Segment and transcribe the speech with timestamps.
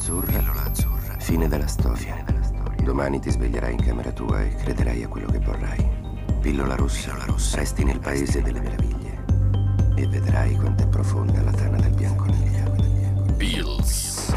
[0.00, 1.18] azzurra, pillola azzurra.
[1.18, 1.96] Fine della storia.
[1.96, 2.82] Fine della storia.
[2.82, 5.88] Domani ti sveglierai in camera tua e crederai a quello che vorrai.
[6.40, 7.56] Pillola rossa, pillola rossa.
[7.58, 9.24] Resti nel paese delle meraviglie.
[9.96, 13.34] E vedrai quanto è profonda la tana del bianconiglio.
[13.36, 14.34] Pills.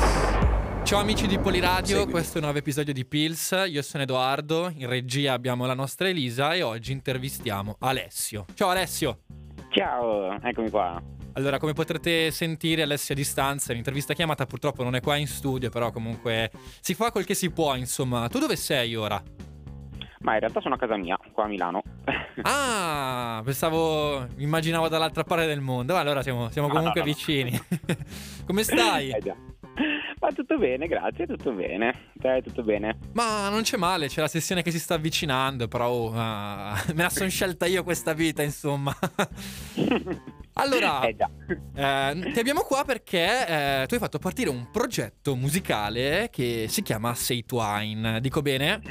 [0.84, 2.12] Ciao amici di Poliradio, Seguimi.
[2.12, 3.64] questo è un nuovo episodio di Pills.
[3.68, 8.46] Io sono Edoardo, in regia abbiamo la nostra Elisa e oggi intervistiamo Alessio.
[8.54, 9.20] Ciao Alessio!
[9.70, 11.02] Ciao, eccomi qua.
[11.34, 15.70] Allora, come potrete sentire, Alessio a distanza, l'intervista chiamata purtroppo non è qua in studio,
[15.70, 18.28] però comunque si fa quel che si può, insomma.
[18.30, 19.22] Tu dove sei ora?
[20.20, 21.82] Ma in realtà sono a casa mia, qua a Milano.
[22.46, 25.96] Ah, pensavo, immaginavo dall'altra parte del mondo.
[25.96, 27.14] Allora siamo, siamo No, comunque no, no.
[27.14, 27.60] vicini.
[28.46, 29.12] come stai?
[29.12, 29.36] Eh già.
[30.20, 32.10] Ma tutto bene, grazie, tutto bene.
[32.20, 32.98] Te, tutto bene.
[33.14, 37.10] Ma non c'è male, c'è la sessione che si sta avvicinando, però ah, me la
[37.10, 38.96] sono scelta io questa vita, insomma.
[40.54, 41.16] Allora, Eh
[41.76, 46.82] eh, ti abbiamo qua perché eh, tu hai fatto partire un progetto musicale che si
[46.84, 48.20] chiama Say Twine.
[48.22, 48.82] Dico bene?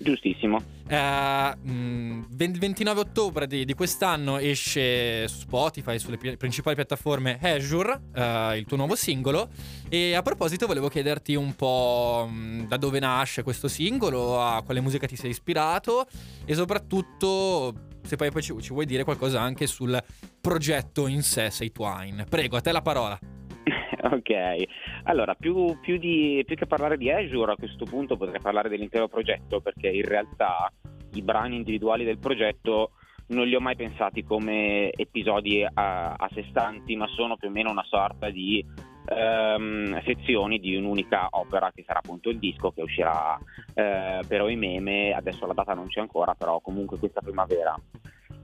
[0.00, 0.62] Giustissimo.
[0.86, 7.38] Eh, mh, 20 29 ottobre di, di quest'anno esce su Spotify, sulle pi- principali piattaforme
[7.42, 9.48] Azure, eh, il tuo nuovo singolo.
[9.88, 14.80] E a proposito volevo chiederti un po' mh, da dove nasce questo singolo, a quale
[14.80, 16.06] musica ti sei ispirato
[16.44, 17.74] e soprattutto
[18.08, 20.02] se poi, poi ci, ci vuoi dire qualcosa anche sul
[20.40, 22.24] progetto in sé, Say Twine.
[22.24, 23.18] Prego, a te la parola.
[24.02, 24.62] ok.
[25.04, 29.08] Allora, più, più di- più che parlare di Azure, a questo punto potrei parlare dell'intero
[29.08, 30.72] progetto, perché in realtà
[31.12, 32.92] i brani individuali del progetto
[33.28, 37.50] non li ho mai pensati come episodi a, a sé stanti, ma sono più o
[37.50, 38.64] meno una sorta di
[39.08, 43.38] ehm, sezioni di un'unica opera che sarà appunto il disco che uscirà
[43.74, 47.74] eh, per Oimeme, adesso la data non c'è ancora, però comunque questa primavera.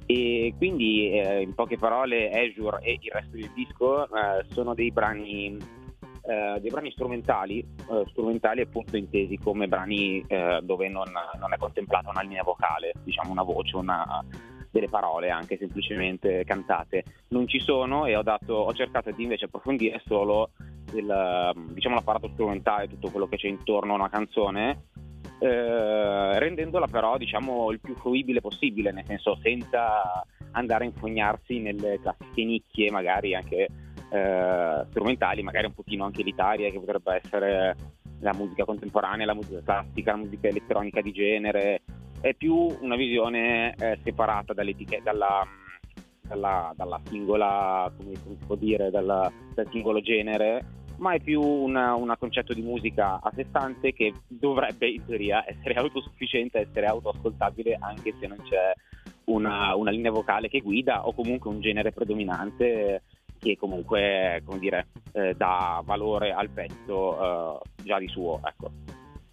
[0.07, 4.91] E quindi eh, in poche parole Azure e il resto del disco eh, sono dei
[4.91, 5.57] brani,
[6.27, 11.57] eh, dei brani strumentali, eh, strumentali appunto intesi come brani eh, dove non, non è
[11.57, 14.23] contemplata una linea vocale, diciamo una voce, una,
[14.75, 17.05] delle parole anche semplicemente cantate.
[17.29, 20.51] Non ci sono e ho, dato, ho cercato di invece approfondire solo
[20.95, 24.83] il, diciamo, l'apparato strumentale, tutto quello che c'è intorno a una canzone
[25.39, 32.01] eh, rendendola però diciamo il più fruibile possibile, nel senso senza andare a infognarsi nelle
[32.01, 33.69] classiche nicchie, magari anche
[34.11, 37.77] eh, strumentali, magari un pochino anche elitarie, che potrebbe essere
[38.21, 41.83] la musica contemporanea, la musica classica, la musica elettronica di genere.
[42.25, 45.47] È più una visione eh, separata dalla,
[46.27, 50.65] dalla, dalla singola, come, si può dire, dalla- dal singolo genere
[50.97, 55.75] ma è più un concetto di musica a sé stante che dovrebbe in teoria essere
[55.75, 58.73] autosufficiente, essere autoascoltabile anche se non c'è
[59.25, 63.03] una, una linea vocale che guida o comunque un genere predominante
[63.39, 68.41] che comunque dire, eh, dà valore al pezzo eh, già di suo.
[68.43, 68.71] Ecco,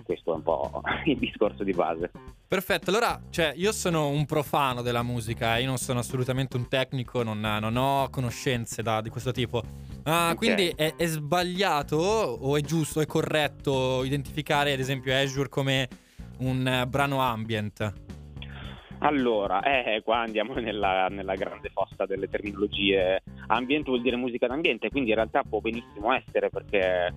[0.03, 2.12] questo è un po' il discorso di base.
[2.51, 7.23] Perfetto, allora, cioè, io sono un profano della musica, io non sono assolutamente un tecnico,
[7.23, 9.63] non, non ho conoscenze da- di questo tipo.
[10.03, 10.35] Ah, Ok.
[10.35, 15.88] Quindi è, è sbagliato o è giusto, è corretto identificare ad esempio Azure come
[16.39, 17.94] un eh, brano ambient?
[19.00, 23.23] Allora, eh, qua andiamo nella, nella grande fossa delle terminologie.
[23.47, 27.13] Ambient vuol dire musica d'ambiente, quindi in realtà può benissimo essere perché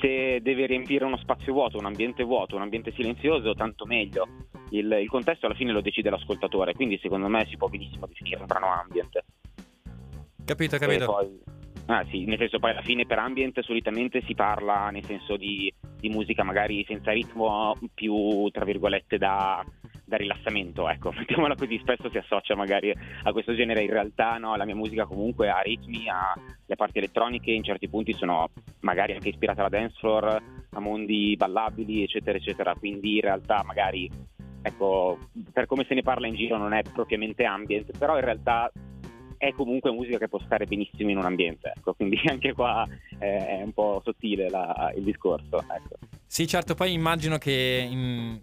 [0.00, 4.26] se deve riempire uno spazio vuoto, un ambiente vuoto, un ambiente silenzioso, tanto meglio.
[4.70, 8.40] Il, il contesto alla fine lo decide l'ascoltatore, quindi secondo me si può benissimo definire
[8.40, 9.24] un brano ambient.
[10.44, 11.06] Capito, capito?
[11.06, 11.40] poi-
[11.86, 15.72] ah, sì, nel senso poi alla fine per ambient solitamente si parla nel senso di,
[15.98, 19.64] di musica magari senza ritmo, più tra virgolette da,
[20.06, 22.94] da rilassamento, ecco, mettiamola così, spesso si associa magari
[23.24, 26.32] a questo genere, in realtà no, la mia musica comunque ha ritmi, ha
[26.64, 28.48] le parti elettroniche, in certi punti sono
[28.80, 34.08] magari anche ispirata alla dance floor, a mondi ballabili, eccetera, eccetera, quindi in realtà magari,
[34.62, 35.18] ecco,
[35.52, 38.70] per come se ne parla in giro non è propriamente ambient, però in realtà
[39.38, 42.86] è comunque musica che può stare benissimo in un ambiente, ecco, quindi anche qua
[43.18, 45.96] eh, è un po' sottile la- il discorso, ecco.
[46.26, 48.40] Sì, certo, poi immagino che, in-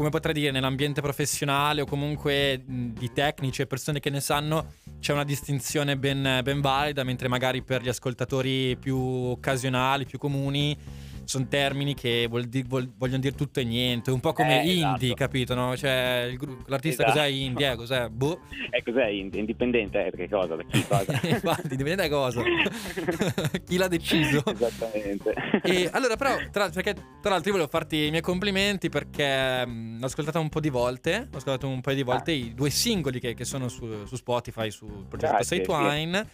[0.00, 5.12] come potrei dire, nell'ambiente professionale o comunque di tecnici e persone che ne sanno, c'è
[5.12, 10.74] una distinzione ben, ben valida, mentre magari per gli ascoltatori più occasionali, più comuni,
[11.30, 14.66] sono termini che vuol di- vuol- vogliono dire tutto e niente, un po' come Eh,
[14.72, 15.14] indie, esatto.
[15.14, 15.54] capito?
[15.54, 15.76] No?
[15.76, 17.18] Cioè, il l'artista Esatto.
[17.20, 17.70] cos'è indie?
[17.70, 18.08] Eh, cos'è?
[18.08, 18.40] Boh.
[18.70, 20.06] E cos'è ind- indipendente?
[20.06, 20.56] Eh, Che cosa?
[20.56, 21.20] Da chi cosa?
[21.28, 22.42] Infatti, dipende da cosa.
[23.64, 24.42] Chi l'ha deciso?
[24.44, 25.32] Esattamente.
[25.62, 30.00] E allora, però, tra, perché, tra l'altro, io volevo farti i miei complimenti perché mh,
[30.00, 31.28] l'ho ascoltata un po' di volte.
[31.32, 34.70] Ho ascoltato un paio di volte i due singoli che, che sono su, su Spotify,
[34.70, 36.26] sul progetto Grazie, Say Twine.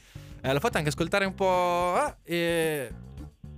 [0.42, 1.94] Eh, l'ho fatta anche ascoltare un po'.
[1.96, 2.88] ah, e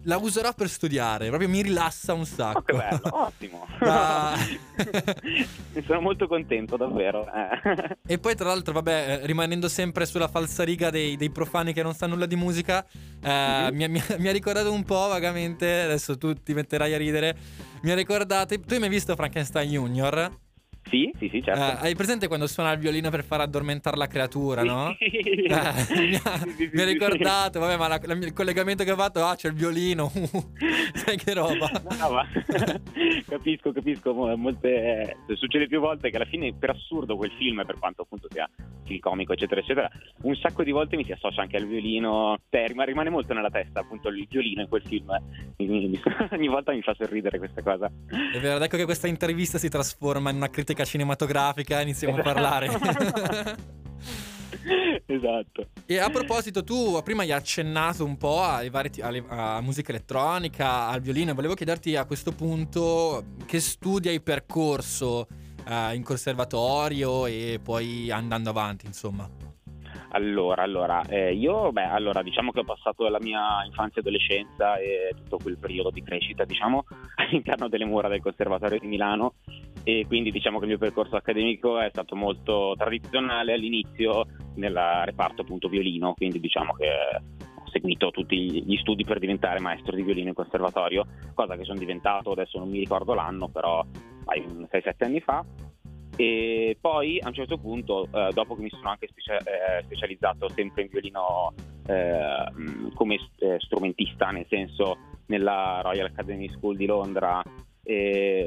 [0.05, 2.59] la userò per studiare, proprio mi rilassa un sacco.
[2.59, 3.67] Oh, che bello, ottimo.
[3.81, 4.35] La...
[5.73, 7.27] ne sono molto contento, davvero.
[7.33, 7.97] Eh.
[8.07, 11.95] E poi, tra l'altro, vabbè, eh, rimanendo sempre sulla falsariga dei, dei profani che non
[11.95, 12.85] sanno nulla di musica,
[13.23, 13.75] eh, mm-hmm.
[13.75, 17.37] mi, mi, mi, ha ricordato un po' vagamente, adesso tu ti metterai a ridere,
[17.83, 20.47] mi ha ricordato, tu hai mai visto Frankenstein Junior?
[20.89, 21.61] Sì, sì, sì, certo.
[21.61, 24.97] Uh, hai presente quando suona il violino per far addormentare la creatura, no?
[24.99, 25.47] Sì.
[25.49, 28.97] Uh, mi, ha, sì, mi ha ricordato, vabbè, ma la, la, il collegamento che ho
[28.97, 30.11] fatto, ah, c'è il violino.
[30.95, 31.71] Sai che roba.
[31.99, 32.27] No, ma
[33.27, 34.13] capisco, capisco.
[34.13, 38.29] Molte, eh, succede più volte che alla fine, per assurdo, quel film, per quanto appunto
[38.31, 38.49] sia
[38.85, 39.91] il comico, eccetera, eccetera,
[40.23, 42.39] un sacco di volte mi si associa anche al violino.
[42.49, 45.11] Cioè, rimane molto nella testa, appunto, il violino in quel film.
[45.57, 47.91] Ogni volta mi fa sorridere questa cosa.
[48.33, 52.29] È vero, ecco che questa intervista si trasforma in una critica critica cinematografica iniziamo esatto.
[52.29, 52.69] a parlare.
[55.07, 55.69] esatto.
[55.87, 60.87] E a proposito, tu prima hai accennato un po' ai vari, alle, a musica elettronica,
[60.89, 61.35] al violino.
[61.35, 65.27] Volevo chiederti a questo punto che studi hai percorso
[65.67, 69.29] uh, in conservatorio e poi andando avanti, insomma.
[70.11, 74.79] Allora, allora eh, io, beh, allora, diciamo che ho passato la mia infanzia e adolescenza
[74.79, 76.85] e tutto quel periodo di crescita, diciamo,
[77.17, 79.35] all'interno delle mura del Conservatorio di Milano
[79.85, 84.75] e quindi diciamo che il mio percorso accademico è stato molto tradizionale all'inizio nel
[85.05, 90.03] reparto appunto violino, quindi diciamo che ho seguito tutti gli studi per diventare maestro di
[90.03, 93.85] violino in conservatorio, cosa che sono diventato, adesso non mi ricordo l'anno, però
[94.27, 95.45] 6-7 anni fa
[96.21, 100.49] e poi a un certo punto, eh, dopo che mi sono anche specia- eh, specializzato
[100.53, 101.53] sempre in violino
[101.87, 107.41] eh, come eh, strumentista, nel senso nella Royal Academy School di Londra,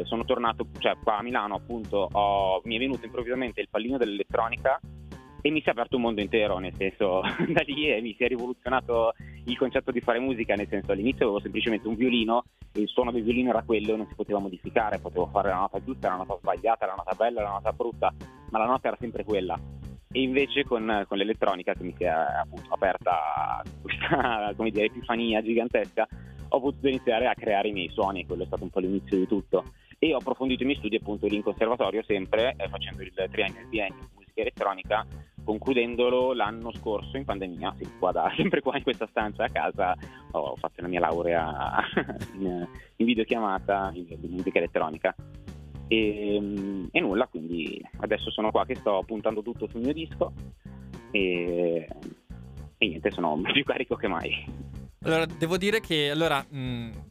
[0.04, 4.80] sono tornato cioè, qua a Milano, appunto, ho, mi è venuto improvvisamente il pallino dell'elettronica
[5.42, 8.28] e mi si è aperto un mondo intero, nel senso da lì mi si è
[8.28, 9.14] rivoluzionato
[9.46, 13.12] il concetto di fare musica, nel senso all'inizio avevo semplicemente un violino e il suono
[13.12, 16.38] del violino era quello non si poteva modificare, potevo fare la nota giusta, la nota
[16.40, 18.14] sbagliata, la nota bella, la nota brutta,
[18.52, 19.60] ma la nota era sempre quella.
[20.14, 25.42] E invece con, con l'elettronica che mi si è appunto aperta questa come dire, epifania
[25.42, 26.08] gigantesca,
[26.50, 29.28] ho potuto iniziare a creare i miei suoni quello è stato un po' l'inizio di
[29.28, 29.64] tutto.
[29.98, 33.68] E ho approfondito i miei studi appunto lì in conservatorio sempre, eh, facendo il triennio
[33.70, 35.06] e in musica elettronica
[35.44, 39.96] concludendolo l'anno scorso in pandemia, sì, qua da, sempre qua in questa stanza a casa
[40.32, 41.84] ho fatto la mia laurea
[42.38, 45.16] in, in videochiamata in, in musica elettronica
[45.92, 50.32] e, e, nulla, quindi adesso sono qua che sto puntando tutto sul mio disco
[51.12, 51.86] e,
[52.78, 54.70] e niente, sono più carico che mai.
[55.04, 56.46] Allora, devo dire che, allora,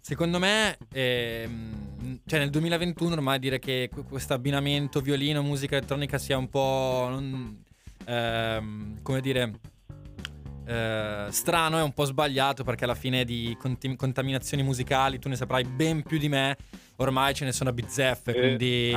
[0.00, 1.48] secondo me, eh,
[2.24, 7.08] cioè nel 2021 ormai dire che questo abbinamento violino-musica elettronica sia un po'...
[7.10, 7.64] Non,
[8.04, 9.52] ehm, come dire,
[10.70, 15.34] eh, strano e un po' sbagliato perché alla fine di conti- contaminazioni musicali tu ne
[15.34, 16.56] saprai ben più di me.
[16.96, 18.92] Ormai ce ne sono a bizzeffe, quindi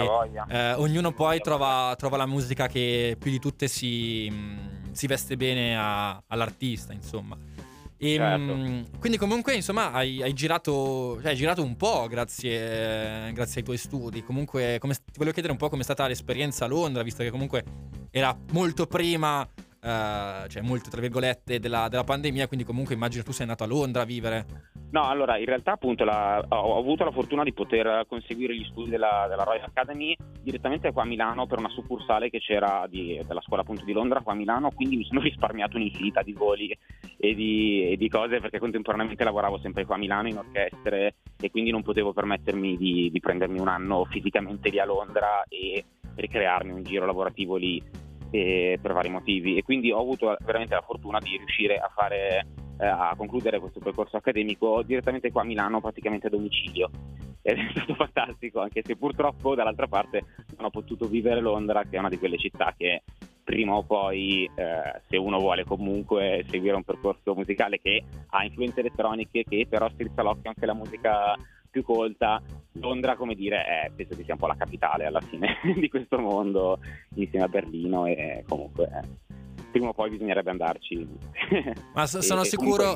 [0.50, 5.38] eh, ognuno poi trova, trova, la musica che più di tutte si, mh, si veste
[5.38, 7.38] bene a, all'artista, insomma.
[7.98, 8.54] E, certo.
[8.54, 13.64] mh, quindi comunque insomma hai, hai, girato, cioè, hai girato un po' grazie, grazie, ai
[13.64, 14.22] tuoi studi.
[14.22, 17.30] Comunque come, ti volevo chiedere un po' come è stata l'esperienza a Londra, visto che
[17.30, 17.64] comunque
[18.14, 19.48] era molto prima
[19.84, 23.68] Uh, cioè molto tra virgolette della, della, pandemia, quindi comunque immagino tu sei andato a
[23.68, 24.46] Londra a vivere.
[24.92, 28.92] No, allora in realtà appunto la, ho, avuto la fortuna di poter conseguire gli studi
[28.92, 33.42] della, della, Royal Academy direttamente qua a Milano per una succursale che c'era di, della
[33.42, 36.78] scuola appunto di Londra qua a Milano, quindi mi sono risparmiato un'infinità di voli
[37.18, 41.52] e di, e di cose perché contemporaneamente lavoravo sempre qua a Milano in orchestre e
[41.52, 45.84] quindi non potevo permettermi di, di prendermi un anno fisicamente lì a Londra e
[46.16, 47.84] ricrearmi un giro lavorativo lì
[48.34, 49.58] eh, per vari motivi.
[49.58, 52.48] E quindi ho avuto veramente la fortuna di riuscire a fare
[52.80, 56.90] eh, a concludere questo percorso accademico direttamente qua a Milano praticamente a domicilio.
[57.44, 60.24] Ed è stato fantastico anche se purtroppo dall'altra parte
[60.56, 63.04] non ho potuto vivere Londra che è una di quelle città che
[63.44, 68.80] prima o poi eh, se uno vuole comunque seguire un percorso musicale che ha influenze
[68.80, 71.36] elettroniche che però strizza l'occhio anche alla musica
[71.74, 72.40] più colta.
[72.74, 76.20] Londra, come dire, è, penso che sia un po' la capitale alla fine di questo
[76.20, 76.80] mondo,
[77.16, 78.90] insieme a Berlino e comunque
[79.72, 81.08] prima o poi bisognerebbe andarci.
[81.96, 82.96] Ma so, sono, e, sicuro,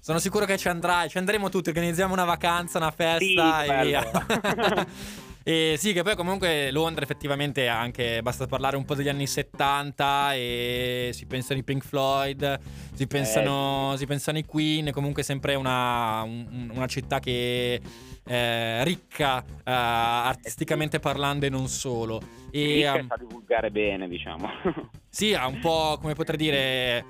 [0.00, 3.84] sono sicuro che ci andrai, ci andremo tutti, organizziamo una vacanza, una festa sì, e
[3.84, 4.86] via.
[5.48, 10.34] E sì, che poi comunque Londra effettivamente anche, basta parlare un po' degli anni 70
[10.34, 12.58] e si pensano ai Pink Floyd,
[12.92, 13.96] si pensano, eh.
[13.96, 17.80] si pensano ai Queen, comunque sempre una, un, una città che
[18.28, 22.20] è ricca uh, artisticamente parlando e non solo.
[22.50, 24.48] E, um, sa divulgare bene, diciamo.
[25.08, 27.04] sì, ha un po' come potrei dire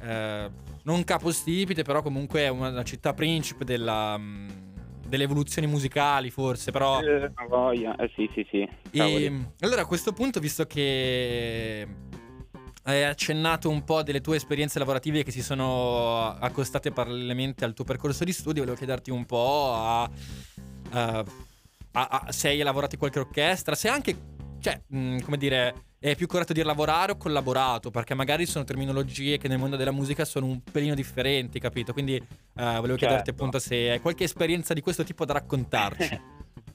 [0.00, 0.50] eh,
[0.82, 6.70] non capostipite, però comunque è una, una città principe della, mh, delle evoluzioni musicali, forse,
[6.70, 7.00] però...
[7.00, 7.96] Eh, voglia.
[7.96, 8.68] Eh, sì, sì, sì.
[8.90, 11.86] E, allora a questo punto, visto che
[12.84, 17.84] hai accennato un po' delle tue esperienze lavorative che si sono accostate parallelamente al tuo
[17.84, 20.02] percorso di studio, volevo chiederti un po' a,
[20.92, 21.24] a,
[21.92, 24.16] a, se hai lavorato in qualche orchestra, se anche,
[24.60, 29.38] cioè, mh, come dire, è più corretto dire lavorare o collaborato, perché magari sono terminologie
[29.38, 31.94] che nel mondo della musica sono un pelino differenti, capito?
[31.94, 32.96] Quindi uh, volevo certo.
[32.96, 36.20] chiederti appunto se hai qualche esperienza di questo tipo da raccontarci.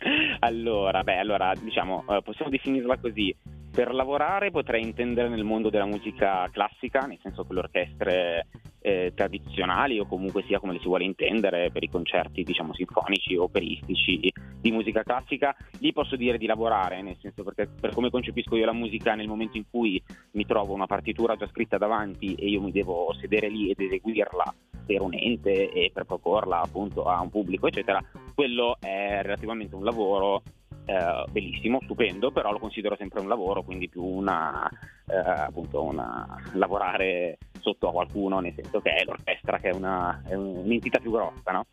[0.39, 3.35] allora, beh, allora, diciamo, uh, possiamo definirla così
[3.79, 8.47] per lavorare potrei intendere nel mondo della musica classica, nel senso che le orchestre
[8.81, 13.37] eh, tradizionali o comunque sia come le si vuole intendere per i concerti diciamo sinfonici
[13.37, 18.09] o operistici di musica classica, lì posso dire di lavorare, nel senso perché per come
[18.09, 22.35] concepisco io la musica nel momento in cui mi trovo una partitura già scritta davanti
[22.35, 24.55] e io mi devo sedere lì ed eseguirla
[24.85, 28.03] per un ente e per proporla appunto a un pubblico eccetera,
[28.35, 30.41] quello è relativamente un lavoro
[30.89, 34.67] eh, bellissimo, stupendo, però lo considero sempre un lavoro, quindi più una,
[35.07, 40.21] eh, appunto una, lavorare sotto a qualcuno, nel senso che è l'orchestra che è, una,
[40.25, 41.65] è un'entità più grossa, no?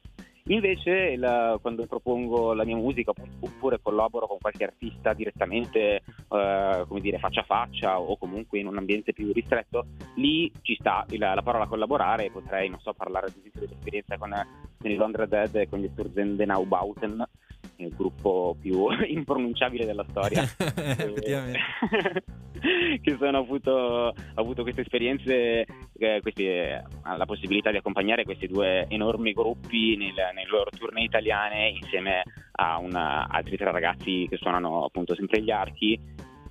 [0.48, 7.00] Invece il, quando propongo la mia musica oppure collaboro con qualche artista direttamente, eh, come
[7.00, 11.34] dire, faccia a faccia o comunque in un ambiente più ristretto, lì ci sta la,
[11.34, 14.30] la parola collaborare, potrei, non so, parlare ad esempio dell'esperienza con,
[14.78, 17.26] con i Londra Dead e con gli Sturzendenau-Bauten,
[17.76, 20.42] il gruppo più impronunciabile della storia.
[20.58, 21.60] Effettivamente.
[23.02, 25.66] che sono avuto, ho avuto queste esperienze,
[25.98, 31.68] eh, queste, la possibilità di accompagnare questi due enormi gruppi nel, nelle loro tournée italiane
[31.80, 35.98] insieme a una, altri tre ragazzi che suonano appunto sempre gli archi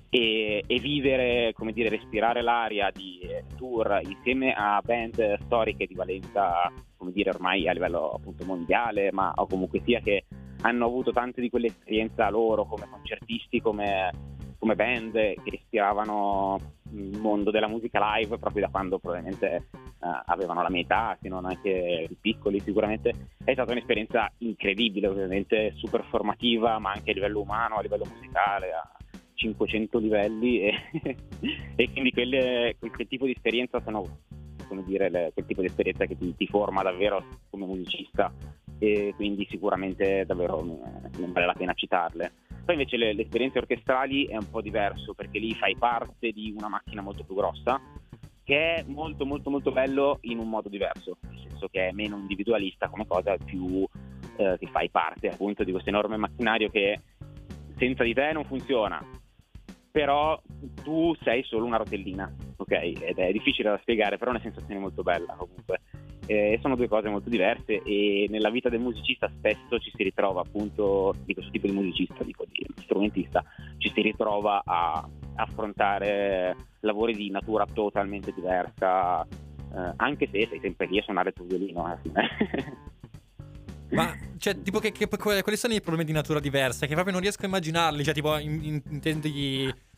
[0.08, 3.20] e, e, vivere, come dire, respirare l'aria di
[3.56, 9.32] tour insieme a band storiche di valenza, come dire, ormai a livello appunto mondiale, ma
[9.36, 10.24] o comunque sia che
[10.66, 14.10] hanno avuto tante di quelle esperienze loro come concertisti, come,
[14.58, 16.58] come band che respiravano
[16.92, 21.28] il mondo della musica live proprio da quando probabilmente uh, avevano la mia età, se
[21.28, 23.28] non anche piccoli sicuramente.
[23.44, 28.72] È stata un'esperienza incredibile, ovviamente super formativa, ma anche a livello umano, a livello musicale,
[28.72, 28.90] a
[29.34, 30.74] 500 livelli e,
[31.76, 34.04] e quindi quelle, quel tipo di esperienza sono
[34.66, 38.32] come dire, le, quel tipo di esperienza che ti, ti forma davvero come musicista.
[38.78, 42.32] E quindi sicuramente davvero non vale la pena citarle.
[42.64, 46.54] Poi invece le, le, esperienze orchestrali è un po' diverso perché lì fai parte di
[46.56, 47.80] una macchina molto più grossa
[48.46, 52.16] che è molto molto molto bello in un modo diverso, nel senso che è meno
[52.16, 53.84] individualista come cosa, più
[54.36, 57.00] eh, che fai parte appunto di questo enorme macchinario che
[57.76, 59.04] senza di te non funziona,
[59.90, 60.40] però
[60.84, 62.72] tu sei solo una rotellina, ok?
[62.72, 65.80] Ed è difficile da spiegare, però è una sensazione molto bella comunque
[66.26, 70.40] eh, sono due cose molto diverse e nella vita del musicista spesso ci si ritrova
[70.40, 73.44] appunto di questo tipo di musicista, dico di strumentista,
[73.78, 80.86] ci si ritrova a affrontare lavori di natura totalmente diversa, eh, anche se sei sempre
[80.86, 81.92] lì a suonare il tuo violino.
[81.92, 82.94] Eh.
[83.94, 86.86] Ma cioè, tipo, che, che, quali sono i problemi di natura diversa?
[86.86, 88.02] Che proprio non riesco a immaginarli.
[88.02, 88.82] Cioè, tipo, in, in,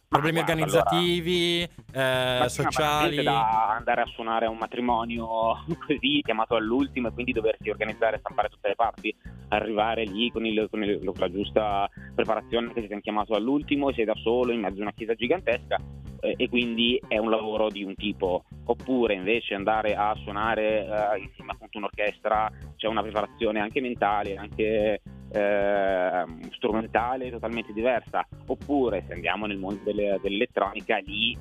[0.09, 3.23] problemi guarda, organizzativi, allora, eh, sociali.
[3.23, 5.29] da andare a suonare a un matrimonio
[5.87, 9.15] così chiamato all'ultimo e quindi doversi organizzare e stampare tutte le parti,
[9.49, 13.91] arrivare lì con, il, con, il, con la giusta preparazione che ti hanno chiamato all'ultimo
[13.91, 15.79] e sei da solo in mezzo a una chiesa gigantesca
[16.21, 18.45] eh, e quindi è un lavoro di un tipo.
[18.65, 25.01] Oppure invece andare a suonare eh, insieme appunto un'orchestra c'è una preparazione anche mentale, anche
[25.31, 31.37] eh, strumentale totalmente diversa, oppure se andiamo nel mondo delle, dell'elettronica lì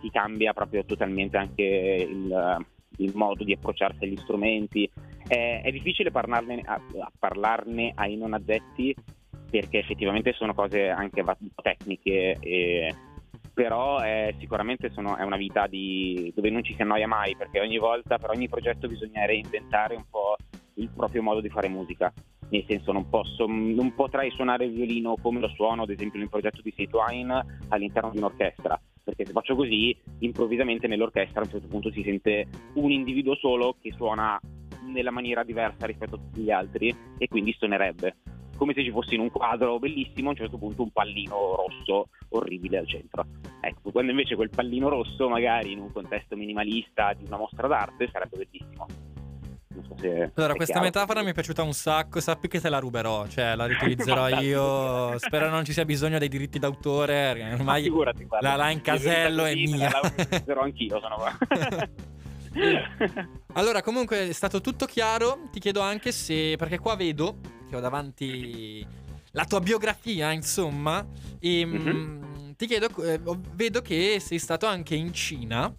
[0.00, 4.90] si cambia proprio totalmente anche il, il modo di approcciarsi agli strumenti.
[5.26, 8.94] È, è difficile parlarne, a, a parlarne ai non addetti
[9.50, 11.24] perché effettivamente sono cose anche
[11.60, 12.94] tecniche e
[13.52, 17.60] però è, sicuramente sono, è una vita di, dove non ci si annoia mai perché
[17.60, 20.36] ogni volta per ogni progetto bisogna reinventare un po'
[20.74, 22.12] il proprio modo di fare musica.
[22.50, 26.28] Nel senso non, posso, non potrei suonare il violino come lo suono ad esempio nel
[26.28, 28.80] progetto di Seitwine all'interno di un'orchestra.
[29.02, 33.76] Perché se faccio così improvvisamente nell'orchestra a un certo punto si sente un individuo solo
[33.80, 34.38] che suona
[34.86, 38.16] nella maniera diversa rispetto a tutti gli altri e quindi suonerebbe
[38.60, 42.10] come se ci fosse in un quadro bellissimo a un certo punto un pallino rosso
[42.28, 43.24] orribile al centro.
[43.58, 48.10] Ecco quando invece quel pallino rosso magari in un contesto minimalista di una mostra d'arte
[48.12, 49.09] sarebbe bellissimo
[49.86, 50.86] so se allora, questa chiaro.
[50.86, 52.20] metafora mi è piaciuta un sacco.
[52.20, 55.18] Sappi che te la ruberò, cioè la riutilizzerò io.
[55.18, 57.52] Spero non ci sia bisogno dei diritti d'autore.
[57.52, 59.90] Ormai figurati, la, la incasello è mia.
[59.90, 61.38] La utilizzerò anch'io, sono qua.
[63.54, 65.42] allora, comunque è stato tutto chiaro.
[65.52, 68.84] Ti chiedo anche se, perché qua vedo che ho davanti
[69.32, 71.06] la tua biografia, insomma,
[71.38, 72.52] e mm-hmm.
[72.56, 73.20] ti chiedo, eh,
[73.54, 75.72] vedo che sei stato anche in Cina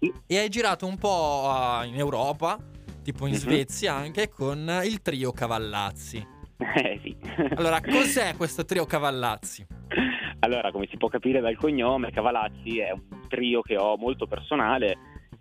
[0.00, 0.12] Sì.
[0.26, 2.58] e hai girato un po' in Europa,
[3.04, 3.38] tipo in Mhm.
[3.38, 6.26] Svezia anche, con il trio Cavallazzi.
[6.76, 7.16] Eh sì.
[7.56, 9.66] Allora, cos'è questo trio Cavallazzi?
[10.40, 14.96] Allora, come si può capire dal cognome, Cavalazzi è un trio che ho molto personale,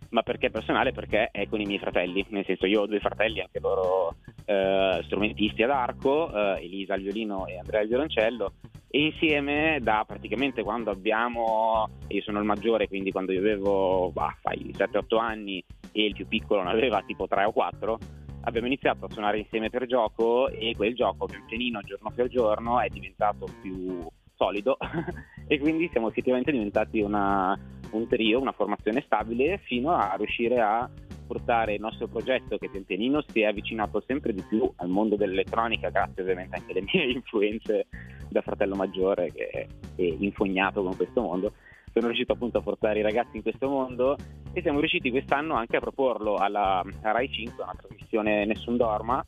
[0.09, 0.91] ma perché personale?
[0.91, 4.15] Perché è con i miei fratelli, nel senso io ho due fratelli, anche loro
[4.45, 8.53] eh, strumentisti ad arco, eh, Elisa al violino e Andrea al violoncello,
[8.89, 14.35] e insieme da praticamente quando abbiamo, io sono il maggiore, quindi quando io avevo bah,
[14.41, 17.97] fai 7-8 anni e il più piccolo ne aveva tipo 3 o 4,
[18.41, 22.81] abbiamo iniziato a suonare insieme per gioco e quel gioco pian pianino, giorno per giorno,
[22.81, 24.77] è diventato più solido
[25.47, 27.57] e quindi siamo effettivamente diventati una-
[27.91, 30.89] un trio, una formazione stabile fino a riuscire a
[31.25, 35.15] portare il nostro progetto che pian pianino si è avvicinato sempre di più al mondo
[35.15, 37.87] dell'elettronica grazie ovviamente anche alle mie influenze
[38.29, 41.53] da fratello maggiore che è infognato con questo mondo
[41.93, 44.17] sono riuscito appunto a portare i ragazzi in questo mondo
[44.51, 49.23] e siamo riusciti quest'anno anche a proporlo alla, a Rai 5, una trasmissione Nessun Dorma,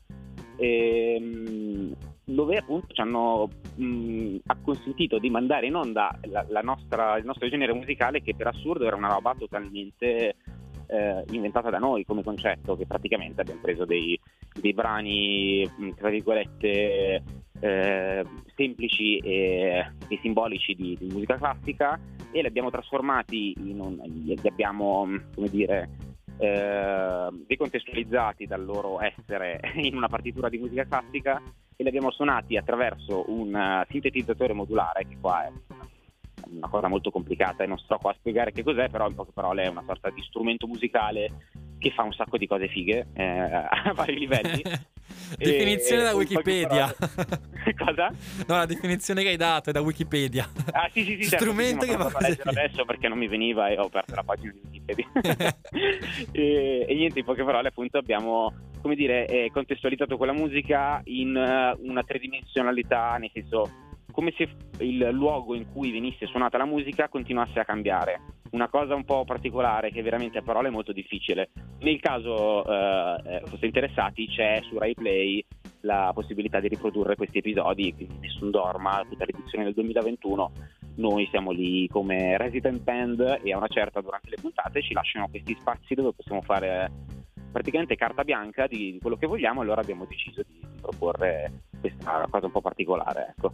[0.56, 1.94] ehm,
[2.24, 7.24] dove appunto ci hanno mh, ha consentito di mandare in onda la- la nostra- il
[7.24, 10.34] nostro genere musicale che per assurdo era una roba totalmente
[10.88, 14.18] eh, inventata da noi come concetto, che praticamente abbiamo preso dei,
[14.60, 17.22] dei brani, mh, tra virgolette,
[17.60, 21.98] eh, semplici e, e simbolici di, di musica classica
[22.30, 25.88] e li abbiamo trasformati in un, li abbiamo, come dire,
[26.38, 31.40] eh, decontestualizzati dal loro essere in una partitura di musica classica
[31.76, 35.52] e li abbiamo suonati attraverso un eh, sintetizzatore modulare, che qua è
[36.50, 39.32] una cosa molto complicata e non sto qua a spiegare che cos'è, però in poche
[39.32, 43.24] parole è una sorta di strumento musicale che fa un sacco di cose fighe eh,
[43.24, 44.62] a vari livelli.
[45.36, 46.94] definizione E- da Wikipedia.
[47.76, 48.10] Cosa?
[48.46, 50.48] no, la definizione che hai dato è da Wikipedia.
[50.72, 53.68] Ah sì sì sì, certo, Strumento sì, che va a adesso perché non mi veniva
[53.68, 55.06] e ho aperto la pagina di Wikipedia.
[56.32, 61.36] e, e niente, in poche parole appunto abbiamo, come dire, eh, contestualizzato quella musica in
[61.36, 67.08] eh, una tridimensionalità, nel senso come se il luogo in cui venisse suonata la musica
[67.08, 68.20] continuasse a cambiare.
[68.50, 71.50] Una cosa un po' particolare che veramente a parole è molto difficile.
[71.80, 75.44] Nel caso eh, eh, foste interessati c'è su Rai Play
[75.80, 80.52] la possibilità di riprodurre questi episodi, nessun dorma, tutta l'edizione del 2021.
[80.96, 85.28] Noi siamo lì come resident band e a una certa durante le puntate ci lasciano
[85.28, 86.90] questi spazi dove possiamo fare
[87.52, 92.52] praticamente carta bianca di, quello che vogliamo, allora abbiamo deciso di proporre questa cosa un
[92.52, 93.34] po' particolare.
[93.36, 93.52] Ecco.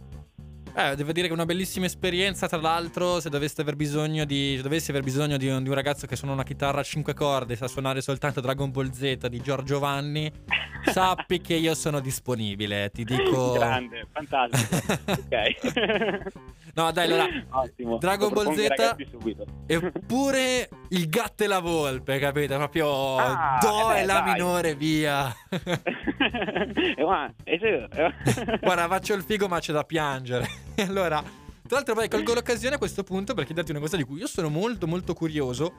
[0.75, 2.47] Eh, devo dire che è una bellissima esperienza.
[2.47, 4.55] Tra l'altro, se doveste aver bisogno di.
[4.55, 7.13] Se dovessi aver bisogno di un, di un ragazzo che suona una chitarra a 5
[7.13, 10.31] corde sa suonare soltanto Dragon Ball Z di Giorgio Vanni,
[10.91, 12.89] sappi che io sono disponibile.
[12.91, 13.51] Ti dico.
[13.53, 15.11] Grande, fantastico.
[15.11, 16.31] ok.
[16.75, 17.27] No, dai, allora.
[17.49, 17.97] Ottimo.
[17.99, 18.95] Dragon Ball Z.
[19.67, 22.55] Eppure il gatto e la volpe, capito?
[22.55, 24.33] Proprio Ah, Do eh beh, e La dai.
[24.33, 25.33] minore, via.
[27.45, 27.87] Eh, eh.
[28.61, 30.47] Guarda, faccio il figo, ma c'è da piangere.
[30.87, 34.19] Allora, tra l'altro, vai, colgo l'occasione a questo punto per chiederti una cosa di cui
[34.19, 35.73] io sono molto, molto curioso.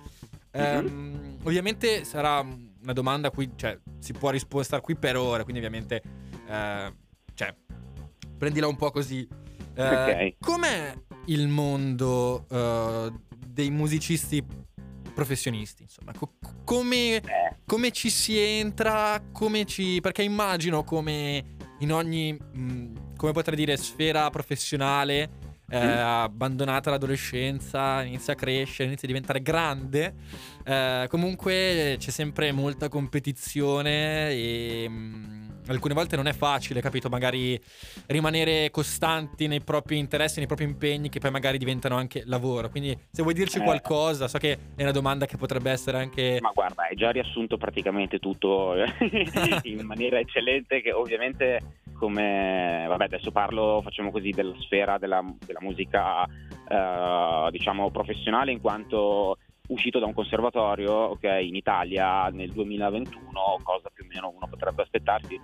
[0.52, 5.42] Ehm, ovviamente sarà una domanda a cui cioè, si può rispondere star qui per ore,
[5.42, 6.02] quindi ovviamente,
[6.48, 6.92] eh,
[7.34, 7.54] cioè,
[8.38, 9.26] prendila un po' così.
[9.74, 10.34] Eh, Ok.
[10.38, 10.94] Com'è
[11.26, 13.12] il mondo eh,
[13.46, 14.44] dei musicisti
[15.14, 15.82] professionisti?
[15.82, 17.22] Insomma, Co- come,
[17.66, 19.22] come ci si entra?
[19.32, 20.00] Come ci.
[20.00, 22.32] Perché immagino come in ogni.
[22.32, 25.43] mh, come potrei dire, sfera professionale.
[25.70, 25.98] Eh, Mm.
[25.98, 30.14] abbandonata l'adolescenza, inizia a crescere, inizia a diventare grande.
[30.66, 37.08] eh, comunque c'è sempre molta competizione e mh, alcune volte non è facile, capito?
[37.08, 37.60] Magari
[38.06, 42.68] rimanere costanti nei propri interessi, nei propri impegni, che poi magari diventano anche lavoro.
[42.70, 43.62] Quindi, se vuoi dirci Eh.
[43.62, 46.38] qualcosa, so che è una domanda che potrebbe essere anche.
[46.40, 48.74] Ma guarda, hai già riassunto praticamente tutto
[49.64, 51.60] in maniera eccellente che ovviamente
[51.94, 58.60] come vabbè adesso parlo facciamo così della sfera della, della musica eh, diciamo professionale in
[58.60, 64.46] quanto uscito da un conservatorio ok in Italia nel 2021 cosa più o meno uno
[64.48, 65.40] potrebbe aspettarsi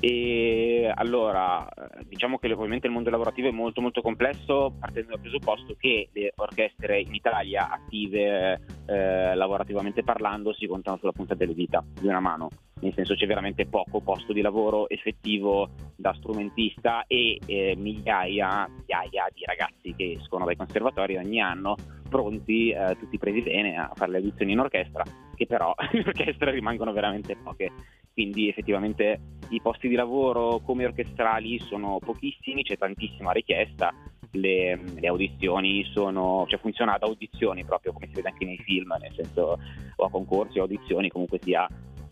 [0.00, 5.20] e allora eh, diciamo che ovviamente il mondo lavorativo è molto molto complesso partendo dal
[5.20, 11.54] presupposto che le orchestre in Italia attive eh, lavorativamente parlando si contano sulla punta delle
[11.54, 12.48] dita di una mano
[12.80, 19.28] nel senso c'è veramente poco posto di lavoro effettivo da strumentista e eh, migliaia, migliaia
[19.34, 21.76] di ragazzi che escono dai conservatori ogni anno
[22.08, 26.50] pronti, eh, tutti presi bene a fare le audizioni in orchestra, che però in orchestra
[26.50, 27.70] rimangono veramente poche.
[28.18, 33.94] Quindi effettivamente i posti di lavoro come orchestrali sono pochissimi, c'è tantissima richiesta,
[34.32, 38.92] le, le audizioni sono, cioè funziona ad audizioni proprio come si vede anche nei film,
[39.00, 39.60] nel senso
[39.94, 41.64] o a concorsi o audizioni, comunque sia,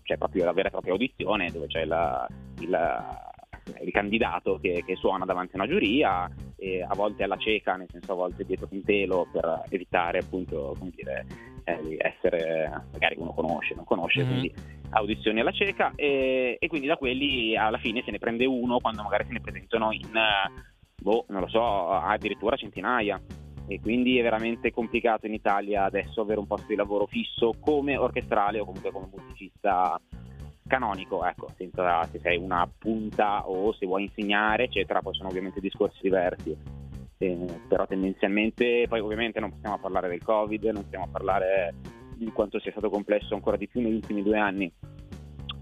[0.05, 2.25] cioè proprio la vera e propria audizione dove c'è la,
[2.61, 3.05] il,
[3.83, 8.13] il candidato che, che, suona davanti a una giuria, a volte alla cieca, nel senso
[8.13, 11.27] a volte dietro un telo per evitare appunto, come dire,
[11.67, 14.31] eh, essere, magari uno conosce, non conosce, mm-hmm.
[14.31, 14.55] quindi
[14.91, 19.03] audizioni alla cieca e, e, quindi da quelli alla fine se ne prende uno quando
[19.03, 20.09] magari se ne presentano in,
[21.03, 23.21] boh, non lo so, addirittura centinaia
[23.67, 27.97] e quindi è veramente complicato in Italia adesso avere un posto di lavoro fisso come
[27.97, 30.01] orchestrale o comunque come musicista
[30.69, 35.61] canonico, ecco, senza se sei una punta o se vuoi insegnare, eccetera, poi sono ovviamente
[35.61, 36.57] discorsi diversi.
[37.19, 41.75] Eh, però tendenzialmente poi ovviamente non possiamo parlare del Covid, non possiamo parlare
[42.15, 44.71] di quanto sia stato complesso ancora di più negli ultimi due anni.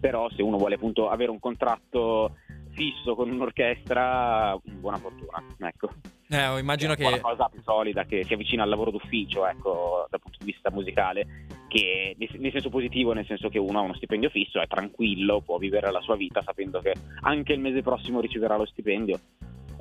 [0.00, 2.36] Però se uno vuole appunto avere un contratto
[2.74, 5.90] fisso con un'orchestra, buona fortuna, ecco.
[6.28, 7.06] Eh, immagino che...
[7.06, 10.70] Una cosa più solida che si avvicina al lavoro d'ufficio, ecco, dal punto di vista
[10.70, 15.40] musicale, che nel senso positivo, nel senso che uno ha uno stipendio fisso, è tranquillo,
[15.40, 19.18] può vivere la sua vita sapendo che anche il mese prossimo riceverà lo stipendio.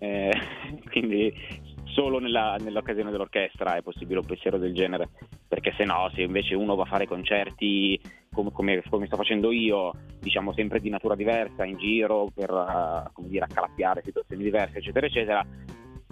[0.03, 0.31] Eh,
[0.91, 1.33] quindi
[1.85, 5.09] solo nella, nell'occasione dell'orchestra è possibile un pensiero del genere,
[5.47, 7.99] perché se no, se invece uno va a fare concerti
[8.33, 13.11] come, come, come sto facendo io, diciamo sempre di natura diversa, in giro per uh,
[13.13, 15.45] come dire, accalappiare situazioni diverse, eccetera, eccetera,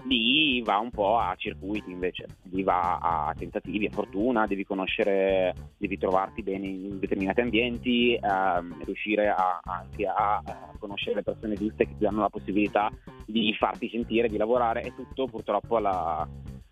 [0.04, 5.54] lì va un po' a circuiti invece, lì va a tentativi, a fortuna, devi conoscere,
[5.78, 11.56] devi trovarti bene in determinati ambienti, ehm, riuscire a, anche a, a, conoscere le persone
[11.56, 12.92] giuste che ti danno la possibilità
[13.32, 16.28] di farti sentire, di lavorare, è tutto purtroppo alla,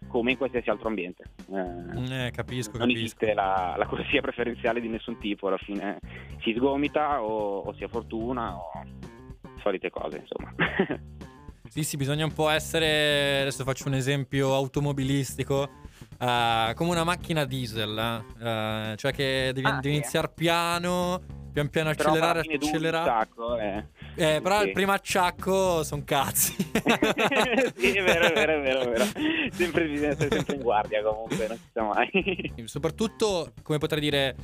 [0.08, 1.24] come in qualsiasi altro ambiente.
[1.52, 3.00] Eh, eh, capisco, non capisco.
[3.00, 6.00] esiste la, la, corsia preferenziale di nessun tipo, alla fine
[6.42, 8.72] si sgomita o, o si ha fortuna o
[9.62, 10.54] solite cose, insomma.
[11.70, 13.42] Sì, sì, bisogna un po' essere.
[13.42, 15.70] Adesso faccio un esempio automobilistico.
[16.20, 20.00] Uh, come una macchina diesel, uh, cioè che devi, ah, devi sì.
[20.00, 21.22] iniziare piano,
[21.54, 23.10] pian piano accelerare, accelerare.
[23.10, 23.86] Sacco, eh.
[24.16, 24.68] Eh, però sì.
[24.68, 26.54] il primo acciacco sono cazzi.
[27.76, 29.06] sì, è vero, è vero, è vero, è vero.
[29.52, 32.54] Sempre, bisogna essere sempre in guardia comunque, non si sa mai.
[32.66, 34.36] Soprattutto, come potrei dire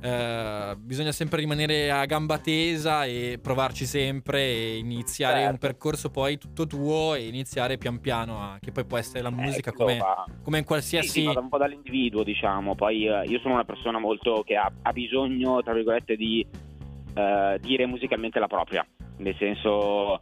[0.00, 5.52] eh, bisogna sempre rimanere a gamba tesa e provarci sempre e iniziare certo.
[5.52, 9.30] un percorso poi tutto tuo e iniziare pian piano a, che poi può essere la
[9.30, 9.98] musica ecco, come,
[10.42, 11.08] come, in qualsiasi...
[11.08, 14.70] Sì, sì, un po' dall'individuo diciamo, poi uh, io sono una persona molto che ha,
[14.82, 18.86] ha bisogno tra virgolette di uh, dire musicalmente la propria,
[19.18, 20.20] nel senso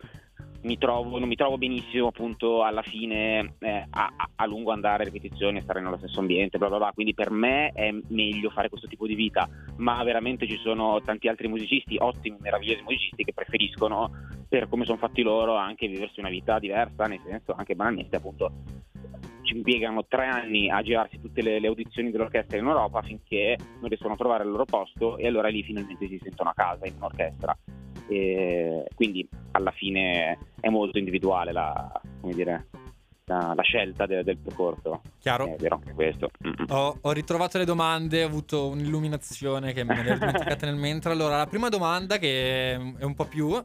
[0.65, 5.61] mi trovo, non mi trovo benissimo appunto alla fine eh, a, a, lungo andare, ripetizioni,
[5.61, 9.07] stare nello stesso ambiente, bla bla bla, quindi per me è meglio fare questo tipo
[9.07, 14.11] di vita, ma veramente ci sono tanti altri musicisti, ottimi, meravigliosi musicisti che preferiscono,
[14.49, 18.51] per come sono fatti loro, anche viversi una vita diversa, nel senso anche banalmente appunto
[19.43, 23.89] ci impiegano tre anni a girarsi tutte le, le, audizioni dell'orchestra in Europa finché non
[23.89, 26.95] riescono a trovare il loro posto e allora lì finalmente si sentono a casa in
[26.97, 27.55] un'orchestra.
[28.09, 32.67] E quindi alla fine è molto individuale la, dire,
[33.25, 35.03] la, la scelta de, del percorso.
[35.19, 35.47] Chiaro.
[35.47, 36.31] È vero anche questo.
[36.69, 41.13] Ho, ho, ritrovato le domande, ho avuto un'illuminazione che me ero dimenticate nel mentre.
[41.13, 43.63] Allora, la prima domanda che è un po' più...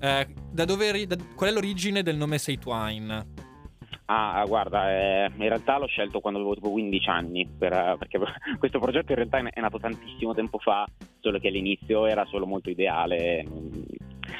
[0.00, 3.24] Eh, da dove, da, qual è l'origine del nome Say Twine?
[4.06, 8.18] Ah, guarda, eh, in realtà l'ho scelto quando avevo tipo 15 anni, per, perché
[8.58, 10.84] questo progetto in realtà è nato tantissimo tempo fa,
[11.22, 13.46] solo che all'inizio era solo molto ideale.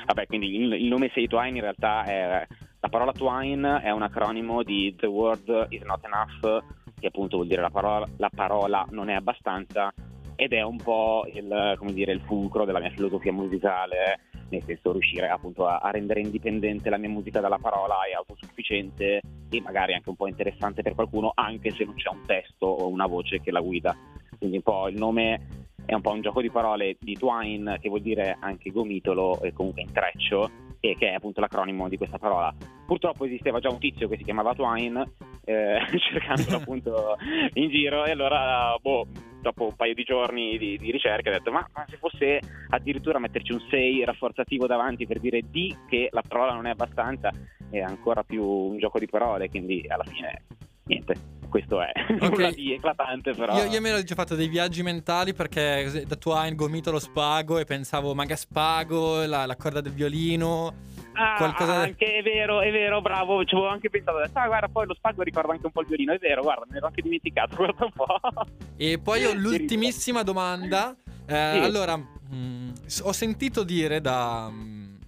[0.07, 2.47] Vabbè, quindi il, il nome Say Twine in realtà è...
[2.81, 6.65] La parola Twine è un acronimo di The Word is Not Enough,
[6.99, 9.95] che appunto vuol dire la parola, la parola non è abbastanza,
[10.35, 14.19] ed è un po' il, dire, il fulcro della mia filosofia musicale
[14.49, 19.21] nel senso riuscire appunto a, a, rendere indipendente la mia musica dalla parola e autosufficiente
[19.49, 22.89] e magari anche un po' interessante per qualcuno anche se non c'è un testo o
[22.89, 23.97] una voce che la guida.
[24.39, 27.89] Quindi un po' il nome è un po' un gioco di parole di twine che
[27.89, 32.53] vuol dire anche gomitolo e comunque intreccio e che è appunto l'acronimo di questa parola.
[32.87, 35.07] Purtroppo esisteva già un tizio che si chiamava Twine
[35.45, 37.17] eh, cercandolo appunto
[37.55, 39.07] in giro e allora boh
[39.41, 43.19] dopo un paio di giorni di, di ricerca ho detto ma, ma, se fosse addirittura
[43.19, 47.33] metterci un 6 rafforzativo davanti per dire di che la parola non è abbastanza
[47.69, 50.45] è ancora più un gioco di parole quindi alla fine
[50.85, 52.55] niente questo è okay.
[52.55, 56.47] di eclatante però io, io mi ero già fatto dei viaggi mentali perché da tua
[56.47, 61.75] in gomito lo spago e pensavo maga spago la, la corda del violino Ah, qualcosa...
[61.75, 65.21] anche è vero, è vero, bravo, ci avevo anche pensato, ah guarda poi lo spago
[65.23, 67.93] ricorda anche un po' il violino, è vero, guarda, me l'ero anche dimenticato, guarda un
[67.93, 68.07] po'.
[68.79, 71.59] E poi ho l'ultimissima domanda, eh, Sì.
[71.59, 74.99] allora, mh, s- ho sentito dire da, mh,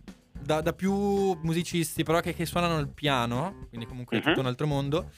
[0.43, 0.93] da, da più
[1.41, 4.27] musicisti, però che, che suonano il piano, quindi comunque è Mhm.
[4.27, 5.11] tutto un altro mondo,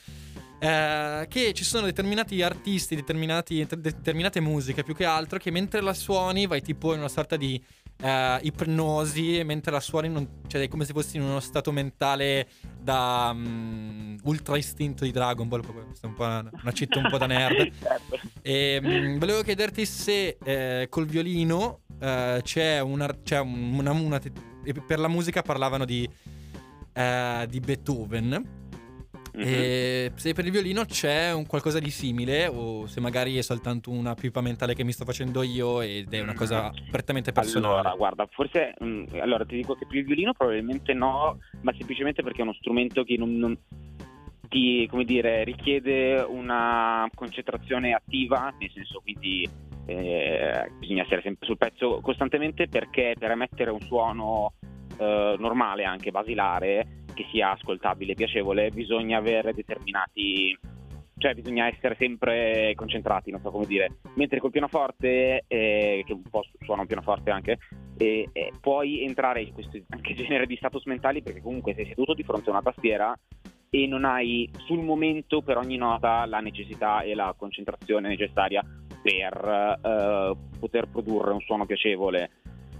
[0.59, 6.47] eh, che ci sono determinati artisti, determinate musiche più che altro, che mentre la suoni
[6.47, 7.61] vai tipo in una sorta di
[7.99, 11.71] eh, ipnosi, e mentre la suoni non, cioè è come se fossi in uno stato
[11.71, 12.47] mentale
[12.79, 17.07] da mh, ultra istinto di Dragon Ball, questa è un po' una, una cheat un
[17.09, 17.71] po' da nerd.
[17.79, 18.19] Certo.
[18.41, 24.19] E, mh, volevo chiederti se eh, col violino eh, c'è, una, c'è un- una, una
[24.63, 26.09] e per la musica parlavano di,
[26.93, 28.56] eh, di Beethoven.
[29.37, 29.45] Mhm.
[29.45, 33.91] E se per il violino c'è un qualcosa di simile o se magari è soltanto
[33.91, 37.75] una pipa mentale che mi sto facendo io ed è una cosa prettamente personale.
[37.81, 42.23] Allora, guarda, forse mm, allora ti dico che per il violino probabilmente no, ma semplicemente
[42.23, 43.57] perché è uno strumento che non, non-
[44.49, 49.47] ti, come dire, richiede una concentrazione attiva, nel senso quindi
[49.85, 54.53] eh, bisogna essere sempre sul pezzo costantemente perché per emettere un suono
[54.97, 60.55] eh, normale, anche basilare, che sia ascoltabile piacevole, bisogna avere determinati
[61.17, 63.97] cioè bisogna essere sempre concentrati, non so come dire.
[64.15, 67.57] Mentre col pianoforte, eh, che un po' suona un pianoforte anche,
[67.97, 69.79] eh, eh, puoi entrare in questo
[70.13, 73.17] genere di status mentali perché comunque sei seduto di fronte a una tastiera
[73.69, 78.63] e non hai sul momento per ogni nota la necessità e la concentrazione necessaria
[79.01, 82.29] per eh, poter produrre un suono piacevole.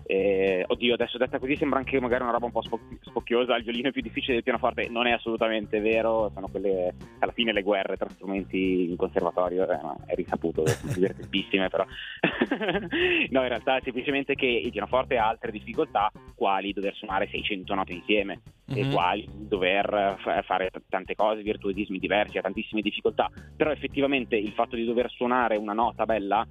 [0.09, 3.57] Eh, oddio, adesso detta così sembra anche magari una roba un po' spoc- spocchiosa.
[3.57, 6.31] Il violino è più difficile del pianoforte, non è assolutamente vero.
[6.33, 11.67] Sono quelle alla fine le guerre tra strumenti in conservatorio, eh, è risaputo, sono divertentissime,
[11.67, 11.83] però
[13.29, 17.73] no, in realtà è semplicemente che il pianoforte ha altre difficoltà, quali dover suonare 600
[17.75, 18.39] note insieme
[18.73, 18.91] e Mhm.
[18.91, 23.29] quali dover fa- fare tante cose, virtuosismi diversi, ha tantissime difficoltà.
[23.55, 26.45] Però effettivamente il fatto di dover suonare una nota bella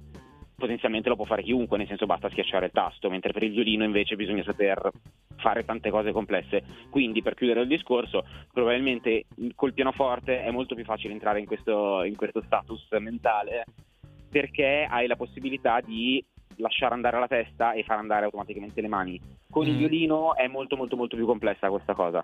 [0.57, 3.83] potenzialmente lo può fare chiunque, nel senso basta schiacciare il tasto, mentre per il violino
[3.83, 4.91] invece bisogna saper
[5.37, 6.63] fare tante cose complesse.
[6.89, 12.03] Quindi per chiudere il discorso, probabilmente col pianoforte è molto più facile entrare in questo,
[12.03, 13.65] in questo status mentale
[14.29, 16.23] perché hai la possibilità di
[16.57, 19.21] lasciare andare la testa e far andare automaticamente le mani.
[19.49, 19.77] Con il Mm.
[19.77, 22.23] violino è molto molto molto più complessa questa cosa.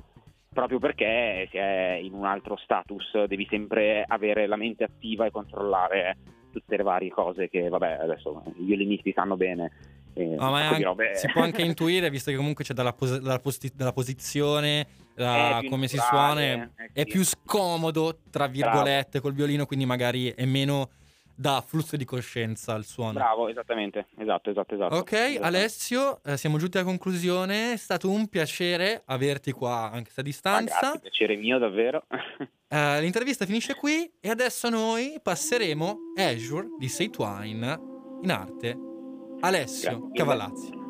[0.51, 5.31] Proprio perché si è in un altro status, devi sempre avere la mente attiva e
[5.31, 6.17] controllare
[6.53, 9.71] tutte le varie cose che, vabbè, adesso i violinisti sanno bene.
[10.13, 13.39] eh, No, è anche- si può anche intuire, visto che comunque c'è dalla, pos- dalla
[13.39, 14.85] posti- dalla posizione,
[15.15, 17.05] È più come si suona, è, eh, è sì.
[17.11, 20.89] più scomodo, tra virgolette, col violino, quindi magari è meno
[21.35, 23.13] da flusso di coscienza il suono.
[23.13, 24.95] Bravo, esattamente, esatto, esatto, esatto.
[24.95, 25.45] Ok, Esatto.
[25.45, 27.73] Alessio, eh, siamo giunti alla conclusione.
[27.73, 30.79] È stato un piacere averti qua anche se a distanza.
[30.79, 32.05] grazie, piacere mio davvero.
[32.73, 37.79] Eh, l'intervista finisce qui e adesso noi passeremo Azure di Say Twine
[38.23, 38.75] in arte.
[39.41, 40.11] Alessio Grazie.
[40.13, 40.82] Cavallazzi.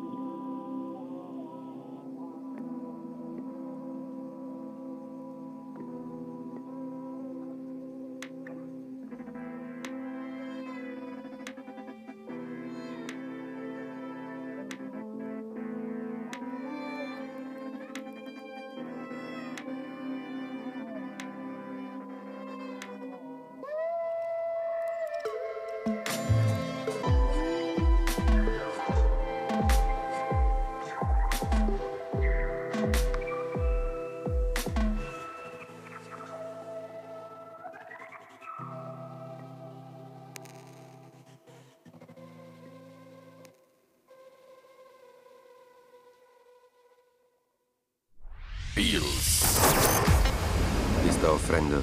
[51.44, 51.82] Offrendo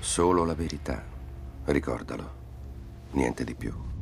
[0.00, 1.04] solo la verità.
[1.66, 2.42] Ricordalo.
[3.10, 3.93] Niente di più.